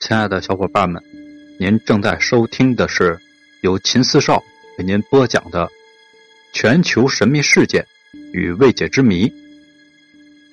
[0.00, 1.02] 亲爱的小伙伴们，
[1.58, 3.18] 您正在收听的是
[3.62, 4.42] 由秦四少
[4.78, 5.66] 为您播讲的
[6.52, 7.84] 《全球神秘事件
[8.32, 9.26] 与未解之谜》。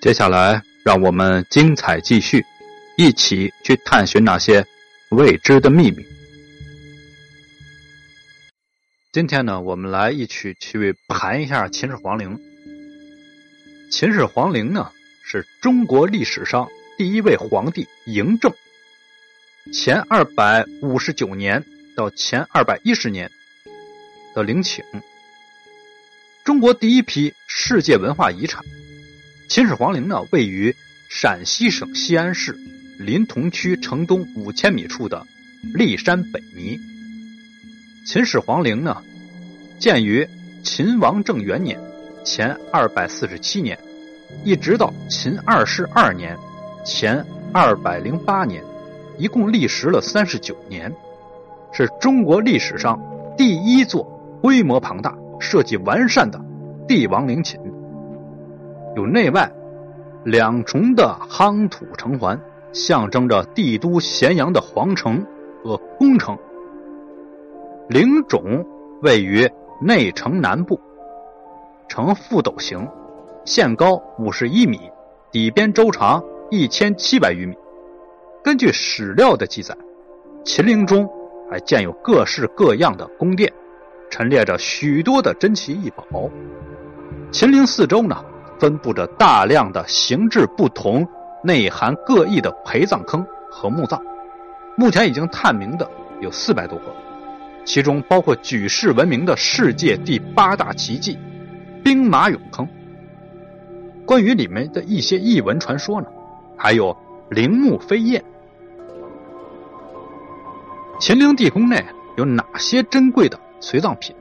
[0.01, 2.43] 接下来，让我们精彩继续，
[2.97, 4.65] 一起去探寻那些
[5.11, 6.03] 未知的秘密。
[9.13, 12.37] 今天呢，我们来一起去盘一下秦始皇陵。
[13.91, 14.91] 秦始皇陵呢，
[15.23, 16.67] 是中国历史上
[16.97, 18.51] 第一位皇帝嬴政
[19.73, 23.31] 前二百五十九年到前二百一十年
[24.35, 24.83] 的陵寝，
[26.43, 28.63] 中国第一批世界文化遗产。
[29.49, 30.75] 秦始皇陵呢，位于
[31.09, 32.55] 陕西省西安市
[32.99, 35.25] 临潼区城东五千米处的
[35.73, 36.79] 骊山北麓。
[38.05, 39.01] 秦始皇陵呢，
[39.79, 40.27] 建于
[40.63, 41.79] 秦王政元年
[42.23, 43.79] （前二百四十七年），
[44.45, 46.37] 一直到秦二世二年
[46.85, 48.63] （前二百零八年），
[49.17, 50.93] 一共历时了三十九年，
[51.71, 52.99] 是中国历史上
[53.37, 54.03] 第一座
[54.41, 56.39] 规模庞大、设计完善的
[56.87, 57.59] 帝王陵寝。
[58.95, 59.51] 有内外
[60.23, 62.39] 两重的夯土城环，
[62.71, 65.25] 象征着帝都咸阳的皇城
[65.63, 66.37] 和宫城。
[67.89, 68.65] 陵冢
[69.01, 69.49] 位于
[69.81, 70.79] 内城南部，
[71.87, 72.87] 呈覆斗形，
[73.45, 74.79] 限高五十一米，
[75.31, 77.55] 底边周长一千七百余米。
[78.45, 79.75] 根据史料的记载，
[80.43, 81.09] 秦陵中
[81.49, 83.51] 还建有各式各样的宫殿，
[84.11, 86.29] 陈列着许多的珍奇异宝。
[87.31, 88.23] 秦陵四周呢，
[88.59, 91.07] 分布着大量的形制不同、
[91.43, 93.99] 内涵各异的陪葬坑和墓葬，
[94.77, 95.89] 目前已经探明的
[96.21, 96.85] 有四百多个。
[97.65, 101.17] 其中包括举世闻名的世界第八大奇迹——
[101.83, 102.67] 兵马俑坑。
[104.05, 106.07] 关于里面的一些异闻传说呢，
[106.55, 106.95] 还有
[107.31, 108.23] 陵墓飞燕。
[110.97, 114.15] 秦陵地宫内有哪些珍贵的随葬品？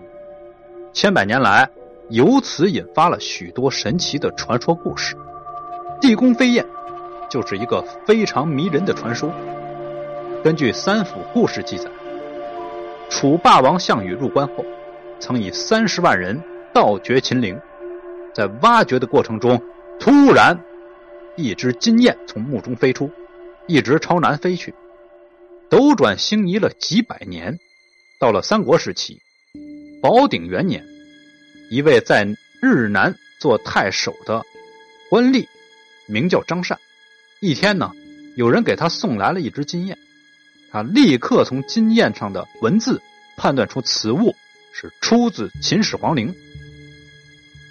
[0.92, 1.70] 千百年来，
[2.10, 5.16] 由此引发了许多神奇的传说故事。
[6.00, 6.66] 地宫飞燕
[7.30, 9.30] 就是一个非常迷人的传说。
[10.42, 11.88] 根据三府故事记载。
[13.08, 14.64] 楚霸王项羽入关后，
[15.20, 16.42] 曾以三十万人
[16.72, 17.56] 盗掘秦陵，
[18.34, 19.62] 在挖掘的过程中，
[20.00, 20.58] 突然
[21.36, 23.08] 一只金雁从墓中飞出，
[23.68, 24.74] 一直朝南飞去，
[25.74, 27.58] 斗转星移了几百年。
[28.20, 29.20] 到了三国时期，
[30.00, 30.86] 宝鼎元年，
[31.68, 32.24] 一位在
[32.62, 34.40] 日南做太守的
[35.10, 35.48] 官吏，
[36.06, 36.78] 名叫张善，
[37.40, 37.90] 一天呢，
[38.36, 39.98] 有人给他送来了一只金雁。
[40.70, 43.02] 他立刻从金雁上的文字
[43.36, 44.32] 判断出此物
[44.72, 46.32] 是出自秦始皇陵。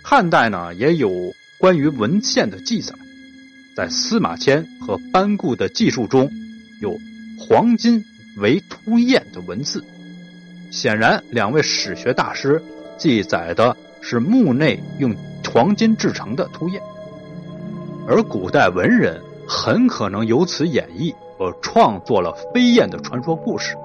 [0.04, 1.10] 汉代呢也有
[1.58, 2.94] 关于文献的记载，
[3.78, 6.30] 在司马迁和班固的记述中
[6.82, 7.00] 有
[7.40, 8.04] “黄金
[8.38, 9.84] 为凸燕”的文字。
[10.72, 12.62] 显然，两位史学大师
[12.98, 15.16] 记载的是墓内用
[15.54, 16.82] 黄金制成的凸燕，
[18.08, 21.14] 而古代文人很可能由此演绎。
[21.36, 23.76] 和创作了飞燕的传说故事，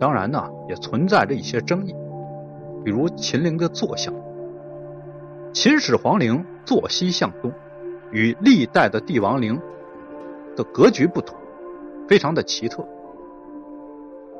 [0.00, 1.94] 当然呢，也存在着一些争议，
[2.82, 4.12] 比如秦陵的坐向。
[5.52, 7.52] 秦始皇陵坐西向东，
[8.10, 9.60] 与历代的帝王陵
[10.56, 11.36] 的格局不同，
[12.08, 12.86] 非常的奇特。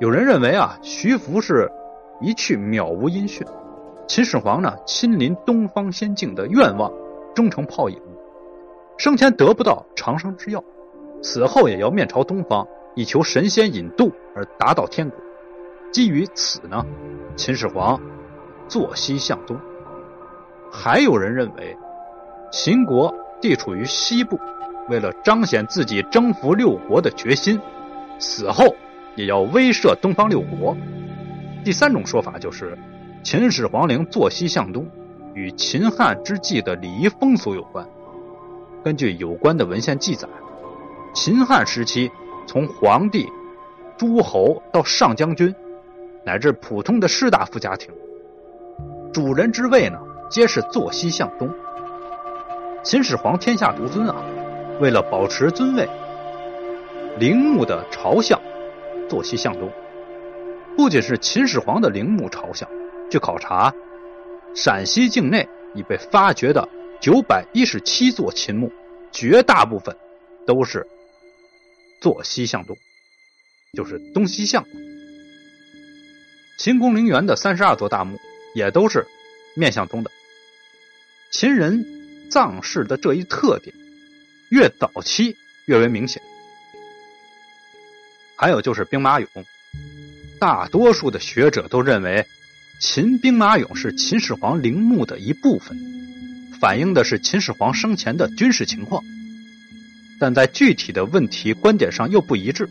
[0.00, 1.70] 有人认为啊，徐福是
[2.20, 3.46] 一去渺无音讯，
[4.06, 6.92] 秦始皇呢亲临东方仙境的愿望
[7.34, 8.00] 终成泡影，
[8.98, 10.62] 生前得不到长生之药。
[11.22, 15.18] 死后也要面朝东方，以求神仙引渡而达到天国。
[15.90, 16.84] 基于此呢，
[17.36, 18.00] 秦始皇
[18.68, 19.56] 坐西向东。
[20.70, 21.76] 还有人认为，
[22.50, 24.38] 秦国地处于西部，
[24.88, 27.60] 为了彰显自己征服六国的决心，
[28.18, 28.74] 死后
[29.16, 30.76] 也要威慑东方六国。
[31.64, 32.76] 第三种说法就是，
[33.22, 34.86] 秦始皇陵坐西向东，
[35.32, 37.86] 与秦汉之际的礼仪风俗有关。
[38.82, 40.28] 根据有关的文献记载。
[41.14, 42.10] 秦汉时期，
[42.46, 43.26] 从皇帝、
[43.96, 45.54] 诸侯到上将军，
[46.26, 47.88] 乃至普通的士大夫家庭，
[49.12, 49.98] 主人之位呢，
[50.28, 51.48] 皆是坐西向东。
[52.82, 54.16] 秦始皇天下独尊啊，
[54.80, 55.88] 为了保持尊位，
[57.18, 58.40] 陵墓的朝向
[59.08, 59.70] 坐西向东。
[60.76, 62.68] 不仅是秦始皇的陵墓朝向，
[63.10, 63.72] 据考察，
[64.54, 66.68] 陕西境内已被发掘的
[67.00, 68.72] 九百一十七座秦墓，
[69.12, 69.96] 绝大部分
[70.46, 70.86] 都是。
[72.00, 72.76] 坐西向东，
[73.72, 74.64] 就是东西向。
[76.58, 78.18] 秦宫陵园的三十二座大墓
[78.54, 79.06] 也都是
[79.56, 80.10] 面向东的。
[81.32, 81.86] 秦人
[82.30, 83.74] 葬式的这一特点，
[84.50, 85.36] 越早期
[85.66, 86.22] 越为明显。
[88.36, 89.26] 还有就是兵马俑。
[90.40, 92.26] 大多数的学者都认为，
[92.80, 95.78] 秦兵马俑是秦始皇陵墓的一部分，
[96.60, 99.02] 反映的是秦始皇生前的军事情况。
[100.20, 102.68] 但在具体的问题观点上又不一致。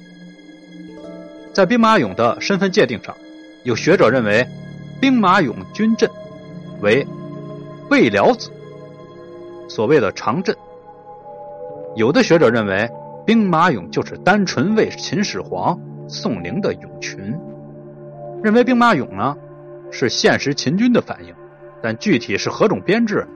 [1.54, 3.16] 在兵马俑的身份界定上，
[3.64, 4.48] 有学者认为，
[5.02, 6.10] 兵马俑军阵
[6.82, 7.06] 为
[7.90, 8.52] 魏辽子，
[9.70, 10.56] 所谓的长阵；
[11.96, 12.90] 有的学者认为，
[13.26, 17.38] 兵马俑就是单纯为秦始皇送灵的俑群，
[18.42, 19.36] 认为兵马俑呢
[19.92, 21.34] 是现实秦军的反应，
[21.82, 23.28] 但具体是何种编制，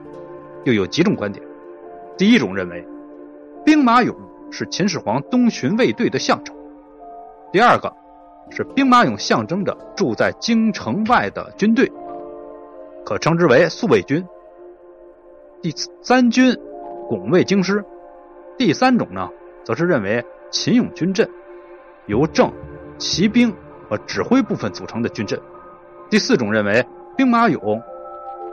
[0.64, 1.44] 又有几种观点。
[2.16, 2.84] 第一种认为。
[3.64, 4.14] 兵马俑
[4.50, 6.56] 是秦始皇东巡卫队的象征。
[7.52, 7.92] 第二个
[8.50, 11.90] 是兵马俑象征着住在京城外的军队，
[13.04, 14.24] 可称之为宿卫军。
[15.60, 15.70] 第
[16.02, 16.56] 三军
[17.08, 17.84] 拱卫京师。
[18.58, 19.30] 第三种呢，
[19.64, 21.30] 则是认为秦俑军阵
[22.06, 22.52] 由正、
[22.98, 23.54] 骑兵
[23.88, 25.40] 和指挥部分组成的军阵。
[26.10, 26.84] 第四种认为
[27.16, 27.80] 兵马俑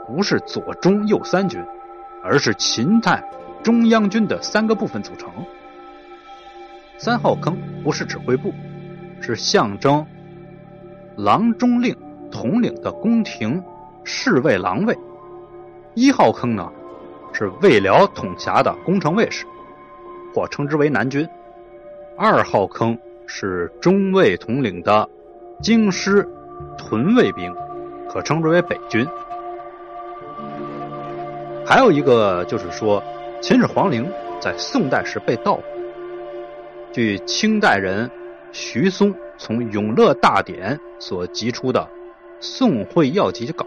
[0.06, 1.60] 不是左中右三军，
[2.22, 3.22] 而是秦代。
[3.64, 5.28] 中央军的三个部分组成。
[6.98, 8.52] 三号坑不是指挥部，
[9.20, 10.06] 是象征
[11.16, 11.96] 郎中令
[12.30, 13.60] 统领的宫廷
[14.04, 14.96] 侍卫郎卫。
[15.94, 16.70] 一号坑呢，
[17.32, 19.44] 是魏辽统辖的宫城卫士，
[20.36, 21.26] 或称之为南军。
[22.14, 25.08] 二号坑是中卫统领的
[25.62, 26.28] 京师
[26.76, 27.54] 屯卫兵，
[28.06, 29.06] 可称之为北军。
[31.64, 33.02] 还有一个就是说。
[33.42, 34.10] 秦始皇陵
[34.40, 35.60] 在宋代时被盗。
[36.90, 38.10] 据清代人
[38.50, 41.80] 徐松从《永乐大典》所辑出的
[42.40, 43.64] 《宋会要辑稿》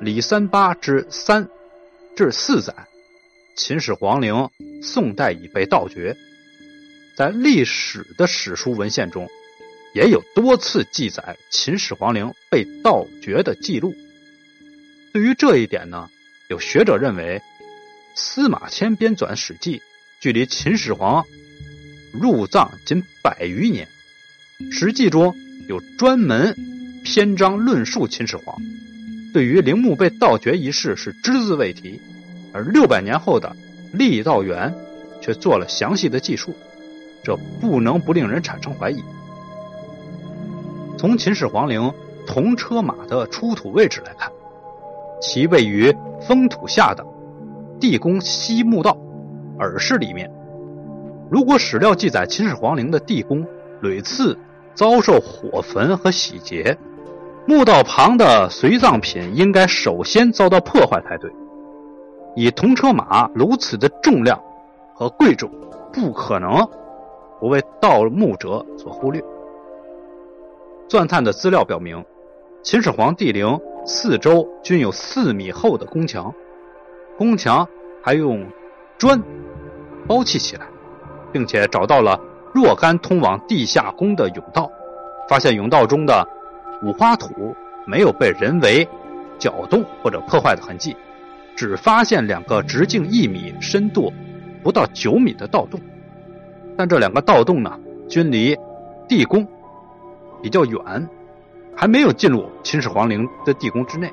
[0.00, 1.48] 李三八之三
[2.16, 2.74] 至四载，
[3.56, 4.50] 秦始皇陵
[4.82, 6.14] 宋代已被盗掘。
[7.16, 9.26] 在历史的史书文献中，
[9.94, 13.94] 也有多次记载秦始皇陵被盗掘的记录。
[15.12, 16.10] 对于这一点呢，
[16.50, 17.40] 有学者认为。
[18.18, 19.78] 司马迁编纂《史记》，
[20.20, 21.26] 距离秦始皇
[22.14, 23.86] 入葬仅百余年，
[24.74, 25.36] 《史记》中
[25.68, 26.56] 有专门
[27.04, 28.56] 篇章论述秦始皇，
[29.34, 32.00] 对于陵墓被盗掘一事是只字未提，
[32.56, 33.54] 而六百年后的
[33.98, 34.74] 《郦道元》
[35.22, 36.54] 却做了详细的记述，
[37.22, 39.04] 这不能不令人产生怀疑。
[40.96, 41.92] 从秦始皇陵
[42.26, 44.32] 铜车马的出土位置来看，
[45.20, 45.94] 其位于
[46.26, 47.04] 封土下的。
[47.78, 48.96] 地宫西墓道
[49.58, 50.30] 耳室里面，
[51.30, 53.46] 如果史料记载秦始皇陵的地宫
[53.82, 54.34] 屡次
[54.74, 56.78] 遭受火焚和洗劫，
[57.46, 61.30] 墓道旁的随葬品应该首先遭到破坏才对。
[62.36, 64.38] 以铜车马如此的重量
[64.94, 65.50] 和贵重，
[65.90, 66.68] 不可能
[67.40, 69.24] 不为盗墓者所忽略。
[70.86, 72.04] 钻探的资料表明，
[72.62, 76.32] 秦始皇帝陵四周均有四米厚的宫墙。
[77.16, 77.66] 宫墙
[78.02, 78.46] 还用
[78.98, 79.18] 砖
[80.06, 80.66] 包砌起来，
[81.32, 82.20] 并且找到了
[82.52, 84.70] 若干通往地下宫的甬道，
[85.26, 86.28] 发现甬道中的
[86.82, 87.56] 五花土
[87.86, 88.86] 没有被人为
[89.38, 90.94] 搅动或者破坏的痕迹，
[91.56, 94.12] 只发现两个直径一米、深度
[94.62, 95.80] 不到九米的盗洞，
[96.76, 98.54] 但这两个盗洞呢，均离
[99.08, 99.46] 地宫
[100.42, 101.08] 比较远，
[101.74, 104.12] 还没有进入秦始皇陵的地宫之内。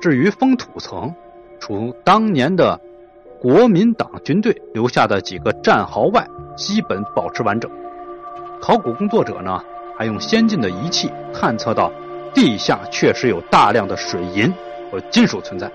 [0.00, 1.12] 至于封土层，
[1.58, 2.80] 除当年的
[3.40, 6.26] 国民党军队留下的几个战壕外，
[6.56, 7.70] 基本保持完整。
[8.60, 9.60] 考古工作者呢，
[9.98, 11.90] 还用先进的仪器探测到
[12.32, 14.52] 地下确实有大量的水银
[14.90, 15.70] 和金属存在。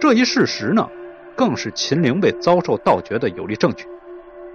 [0.00, 0.88] 这一事实呢，
[1.36, 3.86] 更是秦陵被遭受盗掘的有力证据。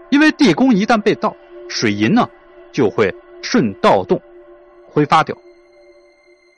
[0.09, 1.35] 因为地宫一旦被盗，
[1.69, 2.27] 水银呢
[2.71, 4.21] 就会顺盗洞
[4.87, 5.37] 挥发掉。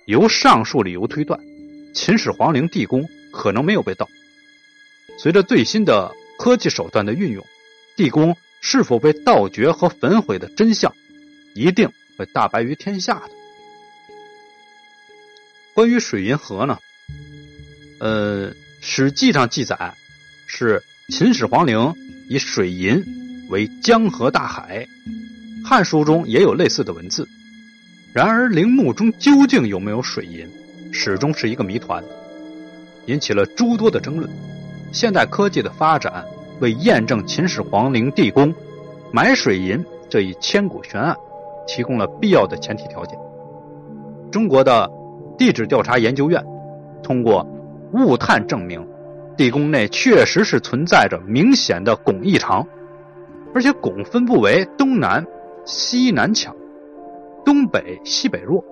[0.06, 1.40] 由上述理由推断，
[1.94, 3.08] 秦始皇陵地宫。
[3.30, 4.08] 可能没有被盗。
[5.20, 7.46] 随着最新的科技手段的运用，
[7.96, 10.92] 地宫是否被盗掘和焚毁的真相，
[11.54, 13.30] 一定会大白于天下的。
[15.76, 16.80] 关于水银河呢？
[18.00, 19.94] 呃，《史记》上记载
[20.48, 21.94] 是秦始皇陵
[22.30, 23.04] 以水银
[23.50, 24.86] 为江河大海，
[25.68, 27.28] 《汉书》中也有类似的文字。
[28.14, 30.48] 然而，陵墓中究竟有没有水银，
[30.92, 32.04] 始终是一个谜团。
[33.08, 34.30] 引起了诸多的争论。
[34.92, 36.26] 现代科技的发展
[36.60, 38.54] 为验证秦始皇陵地宫
[39.12, 41.16] 埋水银这一千古悬案
[41.68, 43.18] 提供了必要的前提条件。
[44.32, 44.90] 中国的
[45.38, 46.44] 地质调查研究院
[47.04, 47.46] 通过
[47.94, 48.86] 物探证明，
[49.36, 52.66] 地宫内确实是存在着明显的汞异常。
[53.54, 55.26] 而且汞分布为东南、
[55.66, 56.56] 西南强，
[57.44, 58.64] 东北、西北弱。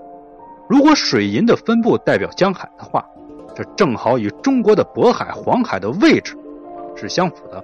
[0.69, 3.03] 如果水银的分布代表江海的话，
[3.55, 6.35] 这正好与中国的渤海、黄海的位置
[6.95, 7.59] 是相符的。《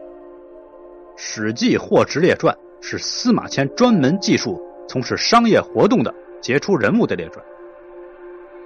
[1.17, 7.45] 史记·货殖列传》是司马迁专门记述从事商业活动的杰出人物的列传，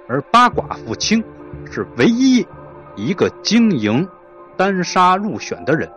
[0.08, 1.22] 而八寡妇清
[1.70, 2.46] 是唯一
[2.96, 4.08] 一个经营
[4.56, 5.88] 单杀入选的人。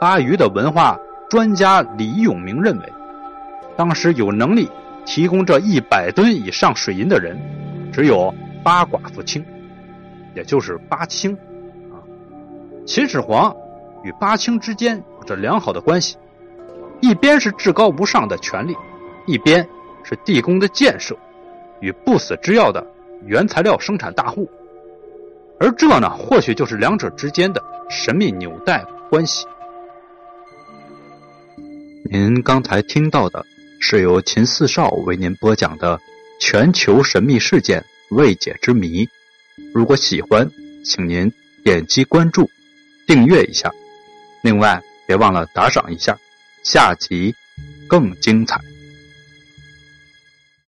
[0.00, 0.98] 巴渝的文化
[1.30, 2.92] 专家李永明认为，
[3.76, 4.70] 当时有能力
[5.06, 7.38] 提供这一百吨以上水银的人，
[7.92, 9.44] 只有八寡妇卿，
[10.34, 11.32] 也就是八卿。
[11.90, 11.96] 啊，
[12.84, 13.54] 秦始皇
[14.02, 16.16] 与八卿之间有着良好的关系，
[17.00, 18.76] 一边是至高无上的权力，
[19.26, 19.66] 一边
[20.02, 21.16] 是地宫的建设
[21.80, 22.84] 与不死之药的
[23.24, 24.50] 原材料生产大户，
[25.60, 29.46] 而这呢，或许就是两者之间的神秘纽带关系。
[32.10, 33.44] 您刚才听到的
[33.80, 36.00] 是由秦四少为您播讲的
[36.40, 39.08] 全球神秘事件未解之谜。
[39.72, 40.50] 如果喜欢，
[40.84, 41.32] 请您
[41.62, 42.50] 点击关注、
[43.06, 43.72] 订阅一下。
[44.42, 46.18] 另外，别忘了打赏一下。
[46.62, 47.34] 下集
[47.88, 48.58] 更精彩。